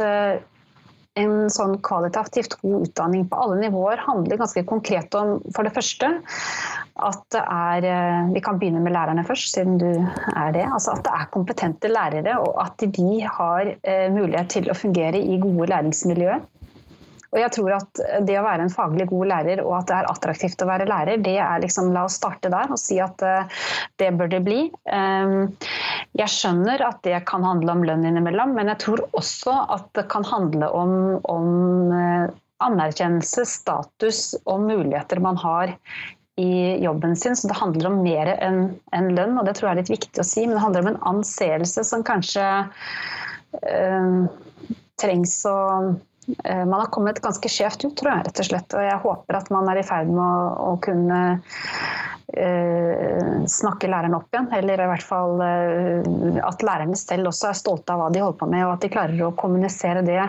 [1.18, 6.12] en sånn kvalitativt god utdanning på alle nivåer handler ganske konkret om for det første
[7.00, 10.66] at det er Vi kan begynne med lærerne først, siden du er det.
[10.68, 13.72] Altså at det er kompetente lærere, og at de har
[14.12, 16.44] mulighet til å fungere i gode læringsmiljøer.
[17.30, 20.10] Og jeg tror at det å være en faglig god lærer og at det er
[20.10, 23.64] attraktivt å være lærer, det er liksom La oss starte der og si at eh,
[24.02, 24.60] det bør det bli.
[24.90, 25.52] Ehm,
[26.18, 30.08] jeg skjønner at det kan handle om lønn innimellom, men jeg tror også at det
[30.10, 30.94] kan handle om,
[31.30, 31.50] om
[31.94, 32.26] eh,
[32.66, 35.76] anerkjennelse, status og muligheter man har
[36.40, 37.36] i jobben sin.
[37.36, 38.62] Så det handler om mer enn
[38.96, 40.46] en lønn, og det tror jeg er litt viktig å si.
[40.46, 42.46] Men det handler om en anseelse som kanskje
[43.62, 44.24] øh,
[45.00, 45.58] trengs å
[46.46, 48.74] man har kommet ganske skjevt ut, tror jeg, rett og slett.
[48.76, 51.20] Og jeg håper at man er i ferd med å, å kunne
[52.38, 54.50] uh, snakke læreren opp igjen.
[54.58, 58.40] Eller i hvert fall uh, at lærerne selv også er stolte av hva de holder
[58.42, 60.22] på med, og at de klarer å kommunisere det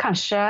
[0.00, 0.46] kanskje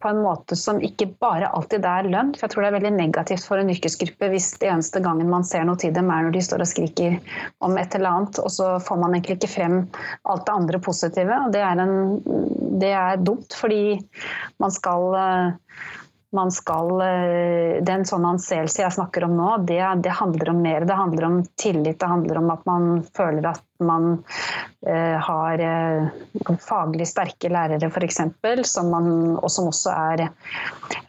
[0.00, 2.32] på en måte som ikke bare alltid er lønn.
[2.34, 5.46] For jeg tror det er veldig negativt for en yrkesgruppe hvis det eneste gangen man
[5.46, 7.18] ser noe til dem, er når de står og skriker
[7.64, 9.78] om et eller annet, og så får man egentlig ikke frem
[10.30, 11.40] alt det andre positive.
[11.46, 11.94] Og det er, en,
[12.74, 13.98] det er dumt, fordi
[14.62, 15.14] man skal
[16.34, 20.86] man skal, eh, Den sånn anseelse jeg snakker om nå, det, det handler om mer.
[20.86, 22.00] Det handler om tillit.
[22.00, 24.22] Det handler om at man føler at man
[24.86, 26.06] eh, har eh,
[26.62, 28.20] faglig sterke lærere f.eks.,
[28.70, 29.08] som man,
[29.40, 30.28] og som også er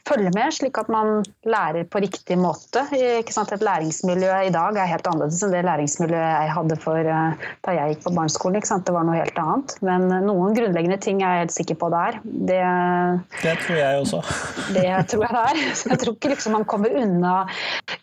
[0.06, 2.86] følger med, slik at man lærer på riktig måte.
[2.96, 7.76] Et læringsmiljø i dag er helt annerledes enn det læringsmiljøet jeg hadde for, eh, da
[7.76, 8.64] jeg gikk på barneskolen.
[8.86, 9.76] Det var noe helt annet.
[9.86, 12.20] Men noen grunnleggende ting er jeg helt sikker på det er.
[12.52, 12.62] Det,
[13.42, 14.22] det tror jeg også.
[14.76, 15.60] Det tror jeg det er.
[15.78, 17.34] Så jeg tror ikke liksom man kommer unna,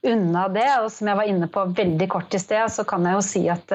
[0.06, 0.68] unna det.
[0.82, 3.42] Og som jeg var inne på veldig kort i sted, så kan jeg jo si
[3.52, 3.74] at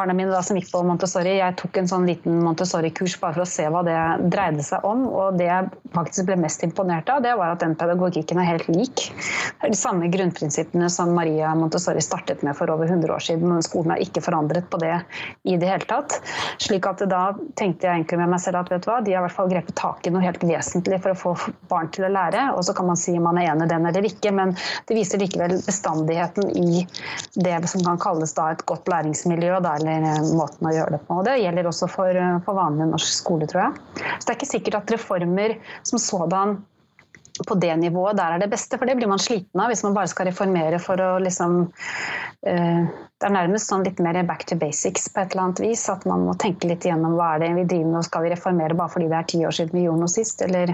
[0.00, 3.44] barna mine da, som gikk på Montessori, jeg tok en sånn liten Montessori-kurs bare for
[3.44, 3.96] å se hva det
[4.32, 5.04] dreide seg om.
[5.08, 8.68] Og det jeg faktisk ble mest imponert av, det var at den pedagogikken er helt
[8.72, 9.08] lik.
[9.10, 13.50] Det er de samme grunnprinsippene som Maria Montessori startet med for over 100 år siden.
[13.50, 14.94] Men skolen har ikke forandret på det
[15.44, 16.16] i det hele tatt.
[16.62, 17.22] Slik at da
[17.60, 19.52] tenkte jeg egentlig med meg selv at vet du hva, de har i hvert fall
[19.52, 21.34] grepet tak i noe helt vesentlig for å få
[21.68, 22.48] barn til å lære.
[22.56, 24.56] Og så kan man si om man er enig i den eller ikke, men
[24.88, 26.86] det viser likevel bestandigheten i
[27.36, 29.58] det som kan kalles da et godt læringsmiljø.
[29.60, 31.18] Da, eller eller måten å gjøre det på.
[31.20, 34.02] Og det gjelder også for, for vanlig norsk skole, tror jeg.
[34.16, 35.56] Så det er ikke sikkert at reformer
[35.88, 36.58] som sådan
[37.48, 39.94] på det nivået der er det beste, for det blir man sliten av hvis man
[39.96, 42.82] bare skal reformere for å liksom uh,
[43.20, 45.82] Det er nærmest sånn litt mer back to basics på et eller annet vis.
[45.92, 48.30] At man må tenke litt igjennom hva er det vi driver med, og skal vi
[48.32, 50.72] reformere bare fordi det er ti år siden vi gjorde noe sist, eller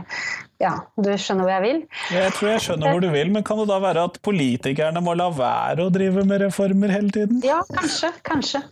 [0.62, 1.81] ja, du skjønner hvor jeg vil?
[2.14, 5.16] Jeg tror jeg skjønner hvor du vil, men kan det da være at politikerne må
[5.18, 7.42] la være å drive med reformer hele tiden?
[7.42, 8.14] Ja, kanskje.
[8.31, 8.62] Kanskje.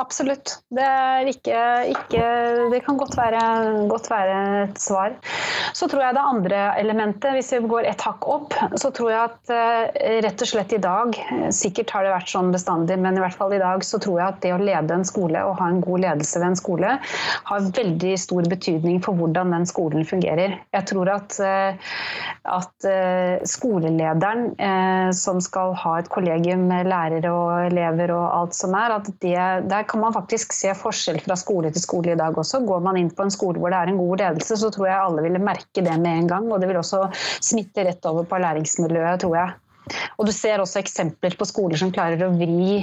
[0.00, 0.54] Absolutt.
[0.72, 0.88] Det,
[1.28, 1.56] ikke,
[1.92, 2.20] ikke,
[2.72, 3.40] det kan godt være,
[3.90, 5.12] godt være, et svar.
[5.76, 9.20] Så tror jeg det andre elementet, hvis vi går et hakk opp, så tror jeg
[9.26, 11.18] at uh, rett og slett i dag,
[11.52, 14.28] sikkert har det vært sånn bestandig, men i hvert fall i dag, så tror jeg
[14.30, 16.94] at det å lede en skole og ha en god ledelse ved en skole,
[17.50, 20.56] har veldig stor betydning for hvordan den skolen fungerer.
[20.72, 21.92] Jeg tror at, uh,
[22.56, 24.48] at uh, skolelederen
[25.16, 29.36] som skal ha et kollegium med lærere og elever og alt som er, at det,
[29.68, 32.62] det der kan man faktisk se forskjell fra skole til skole i dag også.
[32.66, 35.00] Går man inn på en skole hvor det er en god ledelse, så tror jeg
[35.00, 36.46] alle ville merke det med en gang.
[36.52, 37.08] Og det vil også
[37.42, 39.58] smitte rett over på læringsmiljøet, tror jeg.
[40.16, 42.78] Og du ser også eksempler på skoler som klarer å vri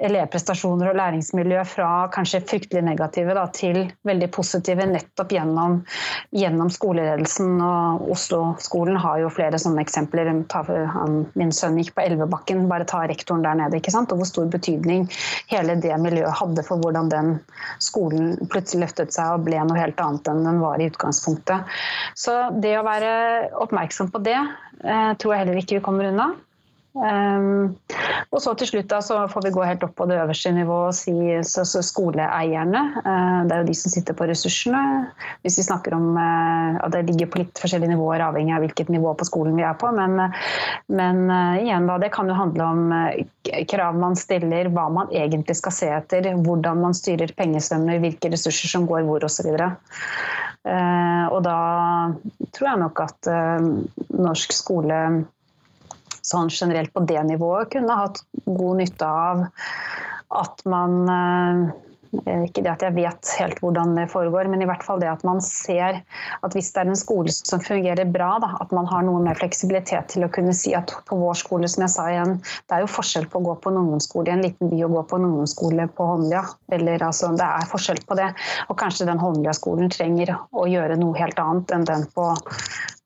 [0.00, 5.80] elevprestasjoner og læringsmiljø fra kanskje fryktelig negative da, til veldig positive nettopp gjennom,
[6.36, 7.56] gjennom skoleledelsen.
[7.64, 10.30] Og Oslo-skolen har jo flere sånne eksempler.
[11.40, 13.80] Min sønn gikk på Elvebakken, bare ta rektoren der nede.
[13.80, 14.12] ikke sant?
[14.14, 15.08] Og hvor stor betydning
[15.50, 17.36] hele det miljøet hadde for hvordan den
[17.82, 21.68] skolen plutselig løftet seg og ble noe helt annet enn den var i utgangspunktet.
[22.18, 23.12] Så det å være
[23.60, 24.38] oppmerksom på det
[24.84, 26.32] Eh, tror jeg heller ikke vi kommer unna.
[26.90, 27.76] Um,
[28.34, 30.88] og så til slutt da, så får vi gå helt opp på det øverste nivået
[30.88, 31.12] og si
[31.46, 32.80] så, så skoleeierne.
[33.04, 34.80] Uh, det er jo de som sitter på ressursene.
[35.44, 39.14] Hvis vi snakker om at det ligger på litt forskjellige nivåer avhengig av hvilket nivå
[39.14, 39.92] på skolen vi er på.
[39.94, 40.34] Men,
[40.90, 41.22] men
[41.62, 42.92] igjen da, det kan jo handle om
[43.70, 48.74] krav man stiller, hva man egentlig skal se etter, hvordan man styrer pengestrømmer, hvilke ressurser
[48.74, 49.52] som går hvor osv.
[50.60, 51.58] Uh, og da
[52.52, 53.28] tror jeg nok at
[54.12, 54.98] norsk skole
[56.20, 59.46] sånn generelt på det nivået kunne hatt god nytte av
[60.40, 64.68] at man eh, Eh, ikke det at jeg vet helt hvordan det foregår, men i
[64.68, 68.32] hvert fall det at man ser at hvis det er en skole som fungerer bra,
[68.42, 71.70] da, at man har noe mer fleksibilitet til å kunne si at på vår skole,
[71.70, 74.34] som jeg sa igjen, det er jo forskjell på å gå på en ungdomsskole i
[74.34, 76.42] en liten by og gå på en ungdomsskole på Holmlia.
[76.74, 78.30] Eller altså, det er forskjell på det.
[78.68, 82.32] Og kanskje den Holmlia-skolen trenger å gjøre noe helt annet enn den på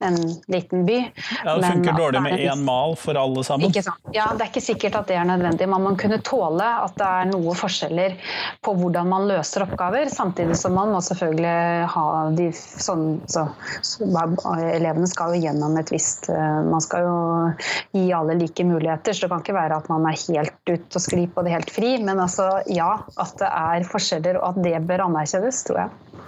[0.07, 0.17] en
[0.51, 0.97] liten by.
[1.43, 3.73] Ja, Det funker men, dårlig med én mal for alle sammen?
[4.13, 5.67] Ja, Det er ikke sikkert at det er nødvendig.
[5.69, 8.17] Man må kunne tåle at det er noe forskjeller
[8.65, 13.47] på hvordan man løser oppgaver, samtidig som man må selvfølgelig ha de sånn så,
[13.85, 14.05] så,
[14.55, 17.17] Elevene skal jo gjennom et visst eh, Man skal jo
[17.95, 21.03] gi alle like muligheter, så det kan ikke være at man er helt ute og
[21.03, 21.95] sklir på det helt fri.
[22.01, 26.23] Men altså, ja, at det er forskjeller, og at det bør anerkjennes, tror jeg.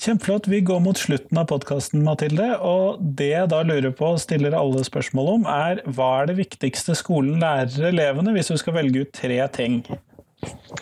[0.00, 0.46] Kjempeflott.
[0.48, 2.46] Vi går mot slutten av podkasten, Mathilde.
[2.64, 6.96] Og det jeg da lurer på stiller alle spørsmål om, er hva er det viktigste
[6.96, 9.82] skolen lærer elevene, hvis du skal velge ut tre ting?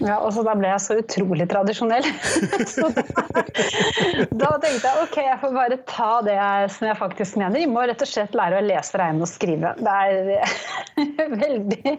[0.05, 2.07] Ja, og så da ble jeg så utrolig tradisjonell.
[2.75, 3.05] så da,
[4.31, 7.63] da, tenkte jeg ok, jeg får bare ta det jeg, som jeg faktisk mener.
[7.63, 9.73] Jeg må rett og slett lære å lese, regne og skrive.
[9.79, 10.31] Det er
[11.45, 11.95] veldig,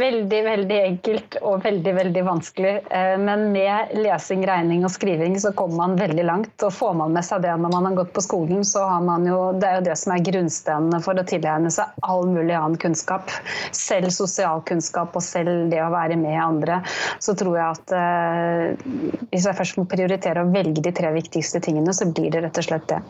[0.00, 2.74] veldig, veldig enkelt og veldig, veldig vanskelig.
[2.88, 6.54] Eh, men med lesing, regning og skriving så kommer man veldig langt.
[6.64, 9.28] Og får man med seg det når man har gått på skolen, så har man
[9.28, 12.80] jo Det er jo det som er grunnstenene for å tilegne seg all mulig annen
[12.80, 13.30] kunnskap.
[13.76, 16.80] Selv sosialkunnskap og selv det å være med andre,
[17.22, 21.62] så tror jeg at eh, hvis jeg først må prioritere å velge de tre viktigste
[21.64, 23.00] tingene, så blir det rett og slett det.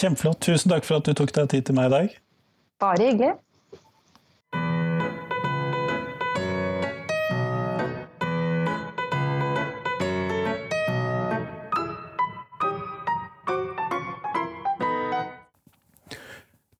[0.00, 0.40] Kjempeflott.
[0.46, 2.18] Tusen takk for at du tok deg tid til meg i dag.
[2.80, 3.36] Bare hyggelig.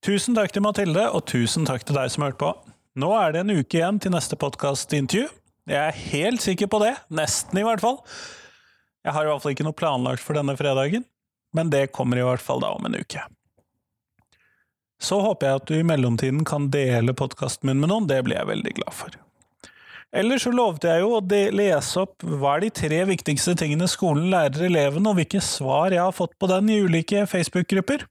[0.01, 2.55] Tusen takk til Mathilde, og tusen takk til deg som hørte på.
[2.99, 5.29] Nå er det en uke igjen til neste podkastintervju.
[5.69, 6.95] Jeg er helt sikker på det.
[7.13, 8.01] Nesten, i hvert fall.
[9.05, 11.05] Jeg har i hvert fall ikke noe planlagt for denne fredagen,
[11.57, 13.23] men det kommer i hvert fall da om en uke.
[15.01, 18.37] Så håper jeg at du i mellomtiden kan dele podkasten min med noen, det blir
[18.37, 19.17] jeg veldig glad for.
[20.11, 21.23] Ellers så lovte jeg jo å
[21.55, 26.03] lese opp hva er de tre viktigste tingene skolen lærer elevene, og hvilke svar jeg
[26.03, 28.05] har fått på den i ulike Facebook-grupper.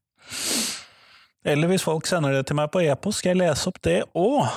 [1.46, 4.48] Eller hvis folk sender det til meg på e-post, skal jeg lese opp det òg.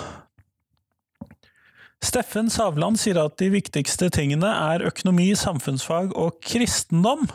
[2.02, 7.28] Steffen Savland sier at de viktigste tingene er økonomi, samfunnsfag og kristendom,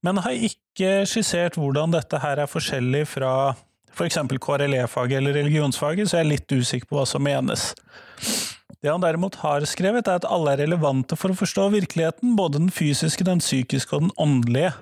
[0.00, 3.34] men har ikke skissert hvordan dette her er forskjellig fra
[3.90, 7.72] for eksempel KRLE-faget eller religionsfaget, så jeg er litt usikker på hva som menes.
[8.80, 12.62] Det han derimot har skrevet, er at alle er relevante for å forstå virkeligheten, både
[12.62, 14.72] den fysiske, den psykiske og den åndelige.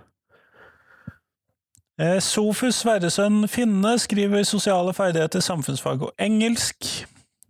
[1.98, 6.92] Eh, Sofus Sverresønn Finne skriver sosiale ferdigheter, samfunnsfag og engelsk.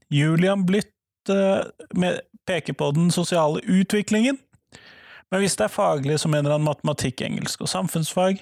[0.09, 0.95] Julian Blytt
[2.49, 4.39] peker på den sosiale utviklingen,
[5.31, 8.41] men hvis det er faglig, så mener han matematikk, engelsk og samfunnsfag.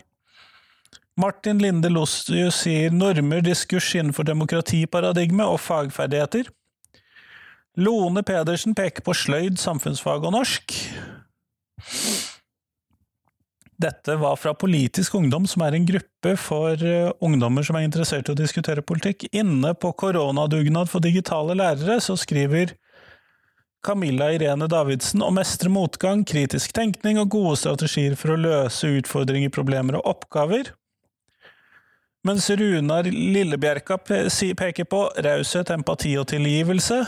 [1.19, 6.51] Martin Linde Lossius sier normer, diskurs innenfor demokratiparadigme og fagferdigheter.
[7.77, 10.77] Lone Pedersen peker på sløyd, samfunnsfag og norsk.
[13.77, 18.31] Dette var fra Politisk ungdom, som er en gruppe for eh, ungdommer som er interessert
[18.31, 19.27] i å diskutere politikk.
[19.37, 22.73] Inne på koronadugnad for digitale lærere så skriver
[23.85, 29.53] Camilla Irene Davidsen å mestre motgang, kritisk tenkning og gode strategier for å løse utfordringer,
[29.53, 30.73] problemer og oppgaver.
[32.27, 37.05] Mens Runar Lillebjerka peker på raushet, empati og tilgivelse,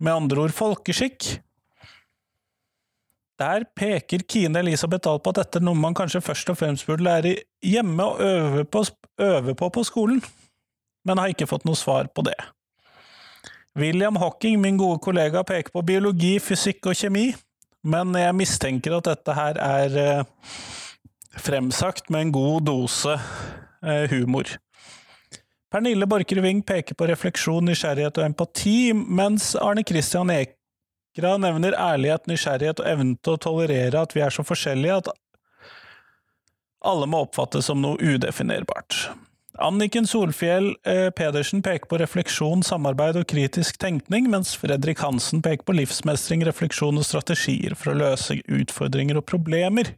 [0.00, 1.34] med andre ord folkeskikk.
[3.40, 6.86] Der peker Kine Elisabeth Dahl på at dette er noe man kanskje først og fremst
[6.86, 8.84] burde lære hjemme og øve på,
[9.20, 10.20] øve på på skolen,
[11.04, 12.36] men har ikke fått noe svar på det.
[13.78, 17.30] William Hocking, min gode kollega, peker på biologi, fysikk og kjemi,
[17.88, 20.58] men jeg mistenker at dette her er eh,
[21.40, 24.52] fremsagt med en god dose eh, humor.
[25.72, 30.58] Pernille Borchgrevink peker på refleksjon, nysgjerrighet og empati, mens Arne Christian Eek
[31.16, 35.12] Kra nevner ærlighet, nysgjerrighet og evnen til å tolerere at vi er så forskjellige at
[36.82, 39.10] alle må oppfattes som noe udefinerbart.
[39.62, 45.66] Anniken Solfjell eh, Pedersen peker på refleksjon, samarbeid og kritisk tenkning, mens Fredrik Hansen peker
[45.68, 49.92] på livsmestring, refleksjon og strategier for å løse utfordringer og problemer.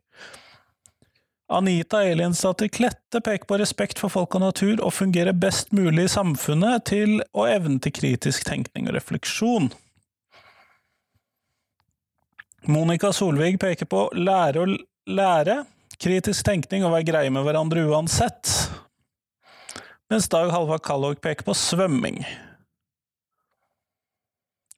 [1.55, 6.15] Anita Elinsdatter Klette peker på respekt for folk og natur og fungere best mulig i
[6.17, 9.71] samfunnet til og evnen til kritisk tenkning og refleksjon.
[12.67, 14.71] Monica Solvig peker på lære å
[15.11, 15.59] lære,
[16.01, 18.49] kritisk tenkning og være greie med hverandre uansett,
[20.09, 22.23] mens Dag Halvard Kallog peker på svømming.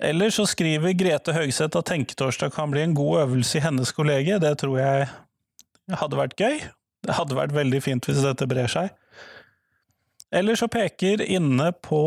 [0.03, 4.37] Eller så skriver Grete Høgseth at Tenketorsdag kan bli en god øvelse i hennes kollegie.
[4.43, 5.07] Det tror jeg
[5.97, 6.59] hadde vært gøy.
[7.07, 8.91] Det hadde vært veldig fint hvis dette brer seg.
[10.34, 12.03] Eller så peker inne på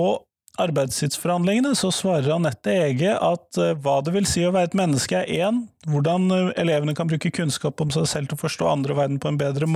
[0.60, 5.22] arbeidstidsforhandlingene, så svarer Anette Ege at uh, hva det vil si å være et menneske
[5.22, 8.97] er én, hvordan uh, elevene kan bruke kunnskap om seg selv til å forstå andre
[8.97, 9.70] verden på en bedre,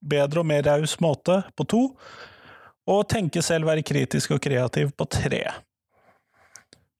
[0.00, 1.82] bedre og mer raus måte på to,
[2.90, 5.44] og tenke selv, være kritisk og kreativ på tre.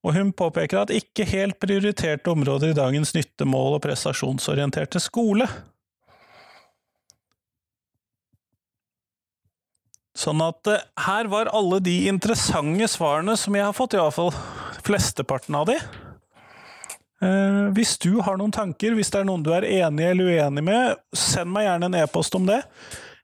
[0.06, 5.48] Og hun påpeker at ikke helt prioriterte områder i dagens nyttemål og prestasjonsorienterte skole.
[10.20, 14.32] Sånn at eh, her var alle de interessante svarene som jeg har fått, iallfall
[14.84, 15.78] flesteparten av de.
[17.24, 20.64] Eh, hvis du har noen tanker, hvis det er noen du er enig eller uenig
[20.66, 22.60] med, send meg gjerne en e-post om det.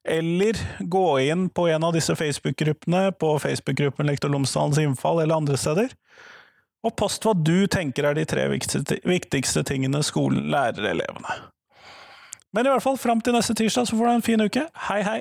[0.06, 5.58] Eller gå inn på en av disse Facebook-gruppene, på Facebook-gruppen Lektor Lomsdalens innfall eller andre
[5.60, 5.90] steder.
[6.86, 11.40] Og post hva du tenker er de tre viktigste, tingene skolen lærer elevene.
[12.54, 14.68] Men i hvert fall, fram til neste tirsdag så får du en fin uke.
[14.86, 15.20] Hei, hei!